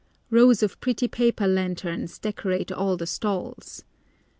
[0.31, 3.83] Rows of pretty paper lanterns decorate all the stalls.